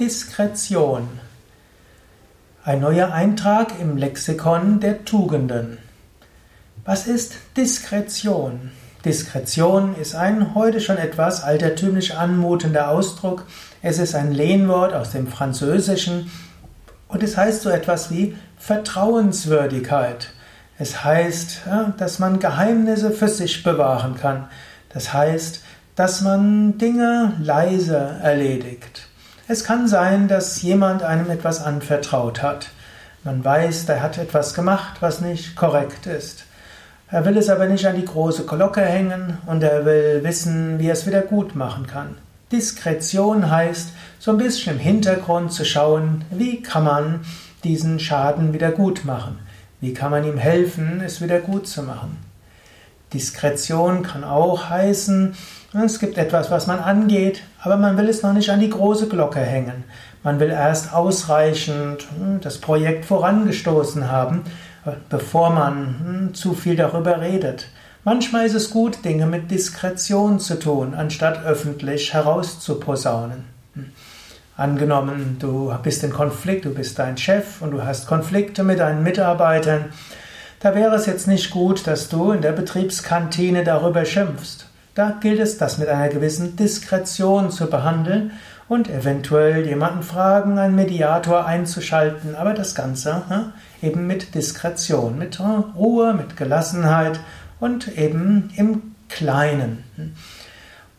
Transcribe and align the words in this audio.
Diskretion. 0.00 1.06
Ein 2.64 2.80
neuer 2.80 3.12
Eintrag 3.12 3.78
im 3.82 3.98
Lexikon 3.98 4.80
der 4.80 5.04
Tugenden. 5.04 5.76
Was 6.86 7.06
ist 7.06 7.34
Diskretion? 7.58 8.70
Diskretion 9.04 9.94
ist 9.96 10.14
ein 10.14 10.54
heute 10.54 10.80
schon 10.80 10.96
etwas 10.96 11.42
altertümlich 11.42 12.16
anmutender 12.16 12.88
Ausdruck. 12.88 13.44
Es 13.82 13.98
ist 13.98 14.14
ein 14.14 14.32
Lehnwort 14.32 14.94
aus 14.94 15.10
dem 15.10 15.26
Französischen 15.26 16.30
und 17.08 17.22
es 17.22 17.36
heißt 17.36 17.60
so 17.60 17.68
etwas 17.68 18.10
wie 18.10 18.34
Vertrauenswürdigkeit. 18.56 20.30
Es 20.78 21.04
heißt, 21.04 21.60
dass 21.98 22.18
man 22.18 22.38
Geheimnisse 22.38 23.10
für 23.10 23.28
sich 23.28 23.62
bewahren 23.62 24.14
kann. 24.14 24.48
Das 24.88 25.12
heißt, 25.12 25.62
dass 25.94 26.22
man 26.22 26.78
Dinge 26.78 27.34
leise 27.38 28.16
erledigt. 28.22 29.09
Es 29.52 29.64
kann 29.64 29.88
sein, 29.88 30.28
dass 30.28 30.62
jemand 30.62 31.02
einem 31.02 31.28
etwas 31.28 31.60
anvertraut 31.60 32.40
hat. 32.40 32.68
Man 33.24 33.44
weiß, 33.44 33.84
der 33.84 34.00
hat 34.00 34.16
etwas 34.16 34.54
gemacht, 34.54 34.98
was 35.00 35.20
nicht 35.20 35.56
korrekt 35.56 36.06
ist. 36.06 36.44
Er 37.10 37.24
will 37.24 37.36
es 37.36 37.48
aber 37.48 37.66
nicht 37.66 37.84
an 37.84 37.96
die 37.96 38.04
große 38.04 38.46
Glocke 38.46 38.82
hängen 38.82 39.38
und 39.46 39.64
er 39.64 39.84
will 39.84 40.20
wissen, 40.22 40.78
wie 40.78 40.86
er 40.86 40.92
es 40.92 41.04
wieder 41.04 41.22
gut 41.22 41.56
machen 41.56 41.88
kann. 41.88 42.14
Diskretion 42.52 43.50
heißt, 43.50 43.88
so 44.20 44.30
ein 44.30 44.38
bisschen 44.38 44.74
im 44.74 44.78
Hintergrund 44.78 45.52
zu 45.52 45.64
schauen, 45.64 46.24
wie 46.30 46.62
kann 46.62 46.84
man 46.84 47.24
diesen 47.64 47.98
Schaden 47.98 48.52
wieder 48.52 48.70
gut 48.70 49.04
machen? 49.04 49.40
Wie 49.80 49.94
kann 49.94 50.12
man 50.12 50.22
ihm 50.22 50.38
helfen, 50.38 51.02
es 51.04 51.20
wieder 51.20 51.40
gut 51.40 51.66
zu 51.66 51.82
machen? 51.82 52.29
Diskretion 53.12 54.02
kann 54.02 54.24
auch 54.24 54.68
heißen, 54.68 55.34
es 55.72 56.00
gibt 56.00 56.18
etwas, 56.18 56.50
was 56.50 56.66
man 56.66 56.80
angeht, 56.80 57.42
aber 57.60 57.76
man 57.76 57.96
will 57.96 58.08
es 58.08 58.22
noch 58.22 58.32
nicht 58.32 58.50
an 58.50 58.58
die 58.58 58.70
große 58.70 59.08
Glocke 59.08 59.40
hängen. 59.40 59.84
Man 60.22 60.40
will 60.40 60.50
erst 60.50 60.92
ausreichend 60.92 62.06
hm, 62.18 62.40
das 62.40 62.58
Projekt 62.58 63.04
vorangestoßen 63.04 64.10
haben, 64.10 64.42
bevor 65.08 65.50
man 65.50 66.00
hm, 66.04 66.34
zu 66.34 66.54
viel 66.54 66.76
darüber 66.76 67.20
redet. 67.20 67.68
Manchmal 68.04 68.46
ist 68.46 68.54
es 68.54 68.70
gut, 68.70 69.04
Dinge 69.04 69.26
mit 69.26 69.50
Diskretion 69.50 70.40
zu 70.40 70.58
tun, 70.58 70.94
anstatt 70.94 71.44
öffentlich 71.44 72.14
herauszuposaunen. 72.14 73.44
Hm. 73.74 73.92
Angenommen, 74.56 75.36
du 75.38 75.72
bist 75.82 76.02
in 76.02 76.10
Konflikt, 76.10 76.64
du 76.64 76.74
bist 76.74 76.98
dein 76.98 77.16
Chef 77.16 77.62
und 77.62 77.70
du 77.70 77.84
hast 77.84 78.06
Konflikte 78.06 78.62
mit 78.62 78.80
deinen 78.80 79.02
Mitarbeitern, 79.02 79.86
da 80.60 80.74
wäre 80.74 80.94
es 80.94 81.06
jetzt 81.06 81.26
nicht 81.26 81.50
gut, 81.50 81.86
dass 81.86 82.08
du 82.08 82.32
in 82.32 82.42
der 82.42 82.52
Betriebskantine 82.52 83.64
darüber 83.64 84.04
schimpfst. 84.04 84.66
Da 84.94 85.16
gilt 85.20 85.40
es, 85.40 85.56
das 85.56 85.78
mit 85.78 85.88
einer 85.88 86.08
gewissen 86.08 86.56
Diskretion 86.56 87.50
zu 87.50 87.70
behandeln 87.70 88.32
und 88.68 88.88
eventuell 88.90 89.66
jemanden 89.66 90.02
fragen, 90.02 90.58
einen 90.58 90.74
Mediator 90.74 91.46
einzuschalten, 91.46 92.34
aber 92.34 92.52
das 92.52 92.74
Ganze 92.74 93.22
hm, 93.28 93.52
eben 93.82 94.06
mit 94.06 94.34
Diskretion, 94.34 95.18
mit 95.18 95.38
hm, 95.38 95.64
Ruhe, 95.76 96.12
mit 96.12 96.36
Gelassenheit 96.36 97.18
und 97.58 97.96
eben 97.96 98.50
im 98.56 98.94
Kleinen. 99.08 99.82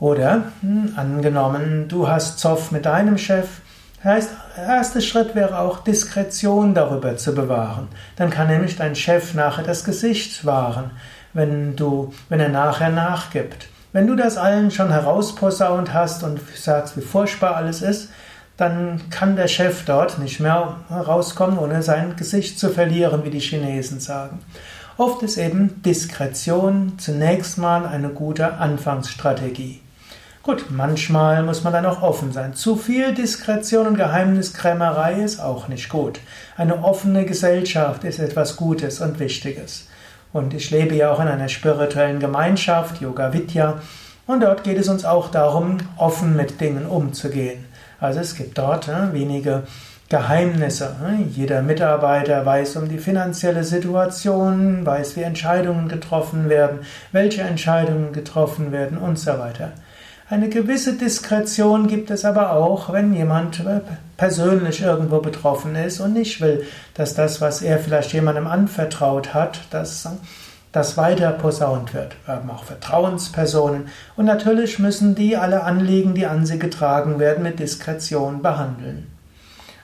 Oder 0.00 0.44
hm, 0.60 0.94
angenommen, 0.96 1.86
du 1.88 2.08
hast 2.08 2.40
Zoff 2.40 2.72
mit 2.72 2.86
deinem 2.86 3.16
Chef, 3.16 3.60
Heißt, 4.04 4.30
erster 4.58 5.00
Schritt 5.00 5.34
wäre 5.34 5.58
auch 5.58 5.78
Diskretion 5.82 6.74
darüber 6.74 7.16
zu 7.16 7.34
bewahren. 7.34 7.88
Dann 8.16 8.28
kann 8.28 8.48
nämlich 8.48 8.76
dein 8.76 8.94
Chef 8.94 9.32
nachher 9.32 9.64
das 9.64 9.82
Gesicht 9.82 10.44
wahren, 10.44 10.90
wenn 11.32 11.74
du, 11.74 12.12
wenn 12.28 12.38
er 12.38 12.50
nachher 12.50 12.90
nachgibt. 12.90 13.68
Wenn 13.94 14.06
du 14.06 14.14
das 14.14 14.36
allen 14.36 14.70
schon 14.70 14.90
herausposaunt 14.90 15.94
hast 15.94 16.22
und 16.22 16.38
sagst, 16.54 16.98
wie 16.98 17.00
furchtbar 17.00 17.56
alles 17.56 17.80
ist, 17.80 18.10
dann 18.58 19.08
kann 19.08 19.36
der 19.36 19.48
Chef 19.48 19.84
dort 19.84 20.18
nicht 20.18 20.38
mehr 20.38 20.76
rauskommen, 20.90 21.58
ohne 21.58 21.82
sein 21.82 22.14
Gesicht 22.16 22.58
zu 22.58 22.68
verlieren, 22.68 23.24
wie 23.24 23.30
die 23.30 23.40
Chinesen 23.40 24.00
sagen. 24.00 24.40
Oft 24.98 25.22
ist 25.22 25.38
eben 25.38 25.82
Diskretion 25.82 26.98
zunächst 26.98 27.56
mal 27.56 27.86
eine 27.86 28.10
gute 28.10 28.54
Anfangsstrategie. 28.54 29.80
Gut, 30.44 30.66
manchmal 30.68 31.42
muss 31.42 31.64
man 31.64 31.72
dann 31.72 31.86
auch 31.86 32.02
offen 32.02 32.30
sein. 32.30 32.52
Zu 32.52 32.76
viel 32.76 33.14
Diskretion 33.14 33.86
und 33.86 33.96
Geheimniskrämerei 33.96 35.14
ist 35.22 35.40
auch 35.40 35.68
nicht 35.68 35.88
gut. 35.88 36.20
Eine 36.58 36.84
offene 36.84 37.24
Gesellschaft 37.24 38.04
ist 38.04 38.18
etwas 38.18 38.56
Gutes 38.56 39.00
und 39.00 39.18
Wichtiges. 39.20 39.88
Und 40.34 40.52
ich 40.52 40.70
lebe 40.70 40.94
ja 40.96 41.10
auch 41.10 41.20
in 41.20 41.28
einer 41.28 41.48
spirituellen 41.48 42.20
Gemeinschaft, 42.20 43.00
Yoga 43.00 43.32
Vidya, 43.32 43.80
und 44.26 44.42
dort 44.42 44.64
geht 44.64 44.76
es 44.76 44.90
uns 44.90 45.06
auch 45.06 45.30
darum, 45.30 45.78
offen 45.96 46.36
mit 46.36 46.60
Dingen 46.60 46.84
umzugehen. 46.84 47.64
Also 47.98 48.20
es 48.20 48.34
gibt 48.34 48.58
dort 48.58 48.88
äh, 48.88 49.14
wenige 49.14 49.62
Geheimnisse. 50.10 50.94
Ne? 51.00 51.24
Jeder 51.30 51.62
Mitarbeiter 51.62 52.44
weiß 52.44 52.76
um 52.76 52.90
die 52.90 52.98
finanzielle 52.98 53.64
Situation, 53.64 54.84
weiß, 54.84 55.16
wie 55.16 55.22
Entscheidungen 55.22 55.88
getroffen 55.88 56.50
werden, 56.50 56.80
welche 57.12 57.40
Entscheidungen 57.40 58.12
getroffen 58.12 58.72
werden 58.72 58.98
und 58.98 59.18
so 59.18 59.38
weiter. 59.38 59.72
Eine 60.30 60.48
gewisse 60.48 60.94
Diskretion 60.94 61.86
gibt 61.86 62.10
es 62.10 62.24
aber 62.24 62.52
auch, 62.52 62.90
wenn 62.90 63.12
jemand 63.12 63.60
äh, 63.60 63.80
persönlich 64.16 64.80
irgendwo 64.80 65.20
betroffen 65.20 65.76
ist 65.76 66.00
und 66.00 66.14
nicht 66.14 66.40
will, 66.40 66.66
dass 66.94 67.14
das, 67.14 67.42
was 67.42 67.60
er 67.60 67.78
vielleicht 67.78 68.14
jemandem 68.14 68.46
anvertraut 68.46 69.34
hat, 69.34 69.60
dass 69.70 70.08
das 70.72 70.96
weiter 70.96 71.30
posaunt 71.30 71.92
wird. 71.92 72.16
Wir 72.24 72.36
haben 72.36 72.50
auch 72.50 72.64
Vertrauenspersonen 72.64 73.88
und 74.16 74.24
natürlich 74.24 74.78
müssen 74.78 75.14
die 75.14 75.36
alle 75.36 75.62
Anliegen, 75.62 76.14
die 76.14 76.26
an 76.26 76.46
sie 76.46 76.58
getragen 76.58 77.18
werden, 77.18 77.44
mit 77.44 77.60
Diskretion 77.60 78.40
behandeln. 78.40 79.06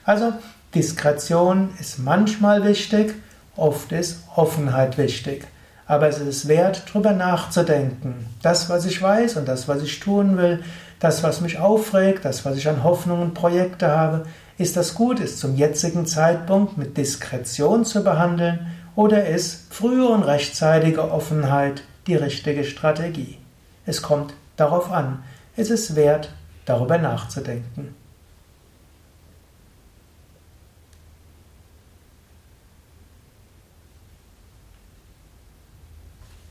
Also 0.05 0.33
Diskretion 0.73 1.69
ist 1.79 1.99
manchmal 1.99 2.65
wichtig, 2.65 3.13
oft 3.55 3.91
ist 3.91 4.23
Offenheit 4.35 4.97
wichtig. 4.97 5.47
Aber 5.85 6.07
es 6.07 6.19
ist 6.19 6.47
wert, 6.47 6.83
darüber 6.87 7.11
nachzudenken. 7.11 8.27
Das, 8.41 8.69
was 8.69 8.85
ich 8.85 9.01
weiß 9.01 9.37
und 9.37 9.47
das, 9.47 9.67
was 9.67 9.81
ich 9.81 9.99
tun 9.99 10.37
will, 10.37 10.63
das, 10.99 11.23
was 11.23 11.41
mich 11.41 11.59
aufregt, 11.59 12.25
das, 12.25 12.45
was 12.45 12.57
ich 12.57 12.69
an 12.69 12.83
Hoffnungen 12.83 13.23
und 13.23 13.33
Projekte 13.33 13.87
habe, 13.89 14.25
ist 14.57 14.77
das 14.77 14.93
gut, 14.93 15.19
ist 15.19 15.39
zum 15.39 15.55
jetzigen 15.55 16.05
Zeitpunkt 16.05 16.77
mit 16.77 16.95
Diskretion 16.95 17.83
zu 17.83 18.03
behandeln 18.03 18.67
oder 18.95 19.25
ist 19.25 19.73
frühe 19.73 20.07
und 20.07 20.23
rechtzeitige 20.23 21.11
Offenheit 21.11 21.83
die 22.05 22.15
richtige 22.15 22.63
Strategie? 22.63 23.39
Es 23.85 24.01
kommt 24.01 24.33
darauf 24.57 24.91
an. 24.91 25.23
Es 25.55 25.71
ist 25.71 25.95
wert, 25.95 26.31
darüber 26.65 26.99
nachzudenken. 26.99 27.95